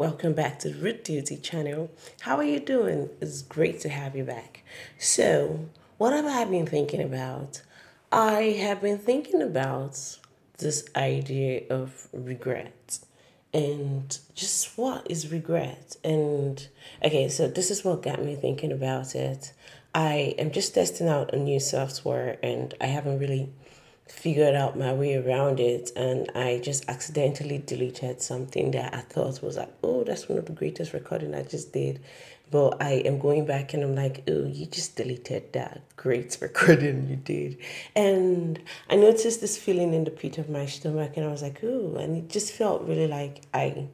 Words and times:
welcome 0.00 0.32
back 0.32 0.58
to 0.58 0.72
Root 0.72 1.04
Duty 1.04 1.36
channel. 1.36 1.90
How 2.20 2.38
are 2.38 2.42
you 2.42 2.58
doing? 2.58 3.10
It's 3.20 3.42
great 3.42 3.80
to 3.80 3.90
have 3.90 4.16
you 4.16 4.24
back. 4.24 4.62
So, 4.96 5.68
what 5.98 6.14
have 6.14 6.24
I 6.24 6.42
been 6.46 6.64
thinking 6.64 7.02
about? 7.02 7.60
I 8.10 8.56
have 8.62 8.80
been 8.80 8.96
thinking 8.96 9.42
about 9.42 10.16
this 10.56 10.88
idea 10.96 11.64
of 11.68 12.08
regret 12.14 13.00
and 13.52 14.18
just 14.34 14.78
what 14.78 15.06
is 15.10 15.30
regret. 15.30 15.98
And 16.02 16.66
okay, 17.04 17.28
so 17.28 17.46
this 17.46 17.70
is 17.70 17.84
what 17.84 18.02
got 18.02 18.24
me 18.24 18.36
thinking 18.36 18.72
about 18.72 19.14
it. 19.14 19.52
I 19.94 20.34
am 20.38 20.50
just 20.50 20.72
testing 20.72 21.08
out 21.08 21.34
a 21.34 21.38
new 21.38 21.60
software 21.60 22.38
and 22.42 22.72
I 22.80 22.86
haven't 22.86 23.18
really 23.18 23.50
figured 24.10 24.54
out 24.54 24.78
my 24.78 24.92
way 24.92 25.14
around 25.14 25.60
it 25.60 25.90
and 25.96 26.30
I 26.34 26.58
just 26.58 26.88
accidentally 26.88 27.58
deleted 27.58 28.20
something 28.20 28.72
that 28.72 28.94
I 28.94 29.00
thought 29.00 29.42
was 29.42 29.56
like, 29.56 29.72
oh, 29.82 30.04
that's 30.04 30.28
one 30.28 30.38
of 30.38 30.46
the 30.46 30.52
greatest 30.52 30.92
recording 30.92 31.34
I 31.34 31.42
just 31.42 31.72
did. 31.72 32.00
But 32.50 32.82
I 32.82 32.94
am 33.04 33.20
going 33.20 33.46
back 33.46 33.74
and 33.74 33.82
I'm 33.84 33.94
like, 33.94 34.24
oh, 34.28 34.44
you 34.44 34.66
just 34.66 34.96
deleted 34.96 35.52
that 35.52 35.82
great 35.96 36.36
recording 36.42 37.08
you 37.08 37.16
did. 37.16 37.58
And 37.94 38.60
I 38.88 38.96
noticed 38.96 39.40
this 39.40 39.56
feeling 39.56 39.94
in 39.94 40.04
the 40.04 40.10
pit 40.10 40.38
of 40.38 40.50
my 40.50 40.66
stomach 40.66 41.16
and 41.16 41.24
I 41.24 41.30
was 41.30 41.42
like, 41.42 41.60
oh, 41.62 41.94
and 41.96 42.16
it 42.16 42.28
just 42.28 42.52
felt 42.52 42.82
really 42.82 43.06
like 43.06 43.42
I 43.54 43.86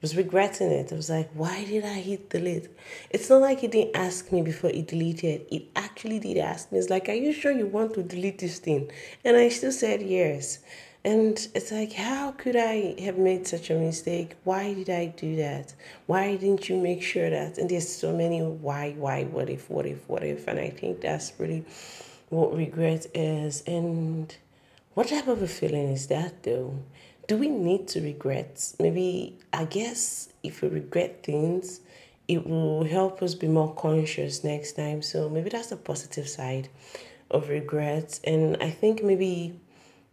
was 0.00 0.16
regretting 0.16 0.70
it. 0.70 0.92
I 0.92 0.96
was 0.96 1.10
like, 1.10 1.30
why 1.32 1.64
did 1.64 1.84
I 1.84 1.94
hit 1.94 2.30
delete? 2.30 2.68
It's 3.10 3.30
not 3.30 3.40
like 3.40 3.60
he 3.60 3.68
didn't 3.68 3.96
ask 3.96 4.30
me 4.30 4.42
before 4.42 4.70
he 4.70 4.82
deleted. 4.82 5.46
It 5.50 5.68
actually 5.74 6.18
did 6.18 6.38
ask 6.38 6.70
me. 6.70 6.78
It's 6.78 6.90
like, 6.90 7.08
are 7.08 7.14
you 7.14 7.32
sure 7.32 7.52
you 7.52 7.66
want 7.66 7.94
to 7.94 8.02
delete 8.02 8.38
this 8.38 8.58
thing? 8.58 8.90
And 9.24 9.36
I 9.36 9.48
still 9.48 9.72
said 9.72 10.02
yes. 10.02 10.58
And 11.04 11.34
it's 11.54 11.70
like, 11.70 11.92
how 11.92 12.32
could 12.32 12.56
I 12.56 12.96
have 13.00 13.16
made 13.16 13.46
such 13.46 13.70
a 13.70 13.74
mistake? 13.74 14.34
Why 14.42 14.74
did 14.74 14.90
I 14.90 15.06
do 15.06 15.36
that? 15.36 15.72
Why 16.06 16.34
didn't 16.34 16.68
you 16.68 16.76
make 16.76 17.00
sure 17.00 17.30
that? 17.30 17.58
And 17.58 17.70
there's 17.70 17.88
so 17.88 18.12
many 18.12 18.42
why, 18.42 18.94
why, 18.98 19.22
what 19.24 19.48
if, 19.48 19.70
what 19.70 19.86
if, 19.86 20.08
what 20.08 20.24
if. 20.24 20.48
And 20.48 20.58
I 20.58 20.70
think 20.70 21.00
that's 21.00 21.32
really 21.38 21.64
what 22.28 22.56
regret 22.56 23.06
is. 23.14 23.62
And 23.68 24.34
what 24.94 25.08
type 25.08 25.28
of 25.28 25.42
a 25.42 25.46
feeling 25.46 25.90
is 25.90 26.08
that 26.08 26.42
though? 26.42 26.76
Do 27.26 27.36
we 27.36 27.48
need 27.48 27.88
to 27.88 28.00
regret? 28.00 28.74
Maybe, 28.78 29.38
I 29.52 29.64
guess, 29.64 30.28
if 30.42 30.62
we 30.62 30.68
regret 30.68 31.22
things, 31.24 31.80
it 32.28 32.46
will 32.46 32.84
help 32.84 33.22
us 33.22 33.34
be 33.34 33.48
more 33.48 33.74
conscious 33.74 34.44
next 34.44 34.72
time. 34.72 35.02
So 35.02 35.28
maybe 35.28 35.50
that's 35.50 35.68
the 35.68 35.76
positive 35.76 36.28
side 36.28 36.68
of 37.30 37.48
regret. 37.48 38.20
And 38.24 38.56
I 38.60 38.70
think 38.70 39.02
maybe 39.02 39.58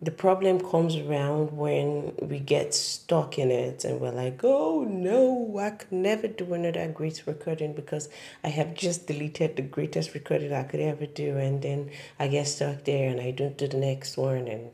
the 0.00 0.10
problem 0.10 0.60
comes 0.60 0.96
around 0.96 1.56
when 1.56 2.14
we 2.20 2.38
get 2.38 2.74
stuck 2.74 3.38
in 3.38 3.50
it 3.50 3.84
and 3.84 4.00
we're 4.00 4.10
like, 4.10 4.40
oh 4.42 4.84
no, 4.84 5.58
I 5.58 5.70
could 5.70 5.92
never 5.92 6.28
do 6.28 6.52
another 6.52 6.88
great 6.88 7.22
recording 7.26 7.74
because 7.74 8.08
I 8.42 8.48
have 8.48 8.74
just 8.74 9.06
deleted 9.06 9.56
the 9.56 9.62
greatest 9.62 10.14
recording 10.14 10.52
I 10.52 10.64
could 10.64 10.80
ever 10.80 11.06
do. 11.06 11.36
And 11.38 11.62
then 11.62 11.90
I 12.18 12.28
get 12.28 12.48
stuck 12.48 12.84
there 12.84 13.08
and 13.08 13.20
I 13.20 13.30
don't 13.30 13.56
do 13.56 13.68
the 13.68 13.78
next 13.78 14.16
one, 14.16 14.46
and 14.48 14.70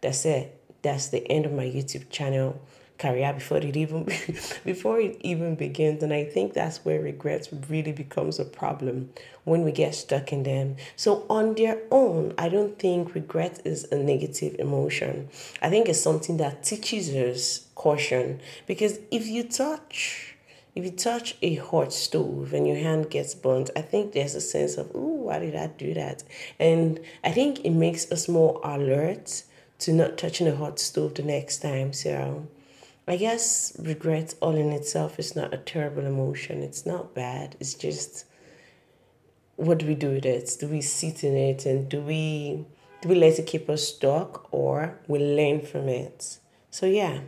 that's 0.00 0.24
it 0.24 0.59
that's 0.82 1.08
the 1.08 1.26
end 1.30 1.46
of 1.46 1.52
my 1.52 1.64
YouTube 1.64 2.10
channel 2.10 2.60
career 3.00 3.32
before 3.32 3.56
it 3.58 3.76
even 3.76 4.04
before 4.64 5.00
it 5.00 5.16
even 5.20 5.56
begins. 5.56 6.02
And 6.02 6.12
i 6.12 6.24
think 6.24 6.52
that's 6.52 6.84
where 6.84 7.00
regrets 7.00 7.48
really 7.68 7.92
becomes 7.92 8.38
a 8.38 8.44
problem 8.44 9.10
when 9.44 9.62
we 9.62 9.72
get 9.72 9.94
stuck 9.94 10.32
in 10.32 10.42
them. 10.44 10.76
So 10.96 11.24
on 11.28 11.54
their 11.54 11.78
own 11.90 12.34
i 12.38 12.48
don't 12.48 12.78
think 12.78 13.14
regret 13.14 13.60
is 13.64 13.84
a 13.90 13.96
negative 13.96 14.56
emotion. 14.58 15.28
I 15.62 15.70
think 15.70 15.88
it's 15.88 16.00
something 16.00 16.36
that 16.36 16.62
teaches 16.62 17.08
us 17.10 17.66
caution. 17.74 18.40
Because 18.66 19.00
if 19.10 19.26
you 19.26 19.44
touch 19.44 20.36
if 20.76 20.84
you 20.84 20.92
touch 20.92 21.36
a 21.42 21.56
hot 21.56 21.92
stove 21.92 22.52
and 22.52 22.64
your 22.68 22.76
hand 22.76 23.10
gets 23.10 23.34
burnt 23.34 23.70
i 23.74 23.82
think 23.82 24.12
there's 24.12 24.36
a 24.36 24.40
sense 24.40 24.76
of 24.76 24.88
oh 24.94 25.16
why 25.26 25.38
did 25.38 25.56
i 25.56 25.66
do 25.66 25.94
that? 25.94 26.22
And 26.58 27.00
i 27.24 27.30
think 27.32 27.64
it 27.64 27.70
makes 27.70 28.12
us 28.12 28.28
more 28.28 28.60
alert 28.62 29.42
to 29.80 29.92
not 29.92 30.16
touching 30.16 30.46
a 30.46 30.54
hot 30.54 30.78
stove 30.78 31.14
the 31.14 31.22
next 31.22 31.58
time. 31.58 31.92
So 31.92 32.46
I 33.08 33.16
guess 33.16 33.76
regret 33.78 34.34
all 34.40 34.54
in 34.54 34.72
itself 34.72 35.18
is 35.18 35.34
not 35.34 35.52
a 35.52 35.58
terrible 35.58 36.06
emotion. 36.06 36.62
It's 36.62 36.86
not 36.86 37.14
bad. 37.14 37.56
It's 37.60 37.74
just 37.74 38.24
what 39.56 39.78
do 39.78 39.86
we 39.86 39.94
do 39.94 40.12
with 40.12 40.24
it? 40.24 40.56
Do 40.58 40.68
we 40.68 40.80
sit 40.80 41.22
in 41.22 41.36
it 41.36 41.66
and 41.66 41.88
do 41.88 42.00
we 42.00 42.64
do 43.02 43.08
we 43.08 43.14
let 43.14 43.38
it 43.38 43.46
keep 43.46 43.68
us 43.68 43.88
stuck 43.88 44.48
or 44.52 44.98
we 45.08 45.18
learn 45.18 45.62
from 45.62 45.88
it? 45.88 46.38
So 46.70 46.86
yeah. 46.86 47.20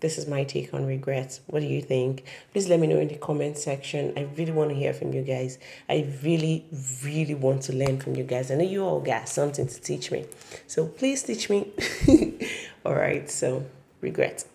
This 0.00 0.18
is 0.18 0.26
my 0.26 0.44
take 0.44 0.72
on 0.72 0.86
regrets. 0.86 1.40
What 1.46 1.60
do 1.60 1.66
you 1.66 1.82
think? 1.82 2.24
Please 2.52 2.68
let 2.68 2.78
me 2.78 2.86
know 2.86 2.98
in 2.98 3.08
the 3.08 3.16
comment 3.16 3.58
section. 3.58 4.12
I 4.16 4.28
really 4.36 4.52
want 4.52 4.70
to 4.70 4.76
hear 4.76 4.92
from 4.94 5.12
you 5.12 5.22
guys. 5.22 5.58
I 5.88 6.06
really, 6.22 6.66
really 7.02 7.34
want 7.34 7.62
to 7.62 7.72
learn 7.72 7.98
from 8.00 8.14
you 8.14 8.24
guys. 8.24 8.50
I 8.50 8.54
know 8.54 8.64
you 8.64 8.84
all 8.84 9.00
got 9.00 9.28
something 9.28 9.66
to 9.66 9.80
teach 9.80 10.10
me. 10.10 10.26
So 10.66 10.86
please 10.86 11.22
teach 11.22 11.50
me. 11.50 11.72
all 12.84 12.94
right, 12.94 13.28
so 13.30 13.66
regrets. 14.00 14.48